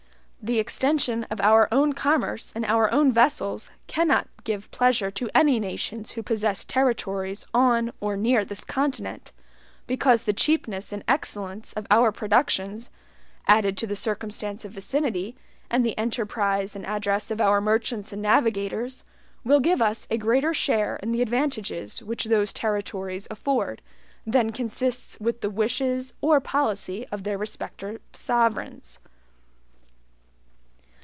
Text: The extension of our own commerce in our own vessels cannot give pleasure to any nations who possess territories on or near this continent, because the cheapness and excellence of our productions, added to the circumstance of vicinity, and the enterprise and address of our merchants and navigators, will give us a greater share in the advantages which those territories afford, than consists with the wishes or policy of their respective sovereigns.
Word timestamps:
The 0.43 0.57
extension 0.57 1.23
of 1.25 1.39
our 1.39 1.69
own 1.71 1.93
commerce 1.93 2.51
in 2.53 2.65
our 2.65 2.91
own 2.91 3.11
vessels 3.11 3.69
cannot 3.85 4.27
give 4.43 4.71
pleasure 4.71 5.11
to 5.11 5.29
any 5.35 5.59
nations 5.59 6.11
who 6.11 6.23
possess 6.23 6.63
territories 6.65 7.45
on 7.53 7.93
or 8.01 8.17
near 8.17 8.43
this 8.43 8.63
continent, 8.63 9.33
because 9.85 10.23
the 10.23 10.33
cheapness 10.33 10.91
and 10.91 11.03
excellence 11.07 11.73
of 11.73 11.85
our 11.91 12.11
productions, 12.11 12.89
added 13.47 13.77
to 13.77 13.85
the 13.85 13.95
circumstance 13.95 14.65
of 14.65 14.71
vicinity, 14.71 15.35
and 15.69 15.85
the 15.85 15.95
enterprise 15.95 16.75
and 16.75 16.87
address 16.87 17.29
of 17.29 17.39
our 17.39 17.61
merchants 17.61 18.11
and 18.11 18.23
navigators, 18.23 19.03
will 19.43 19.59
give 19.59 19.79
us 19.79 20.07
a 20.09 20.17
greater 20.17 20.55
share 20.55 20.95
in 21.03 21.11
the 21.11 21.21
advantages 21.21 22.01
which 22.01 22.23
those 22.23 22.51
territories 22.51 23.27
afford, 23.29 23.79
than 24.25 24.49
consists 24.51 25.19
with 25.19 25.41
the 25.41 25.51
wishes 25.51 26.15
or 26.19 26.39
policy 26.39 27.05
of 27.11 27.25
their 27.25 27.37
respective 27.37 28.01
sovereigns. 28.13 28.99